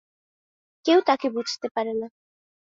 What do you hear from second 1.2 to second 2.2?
বুঝতে পারে না।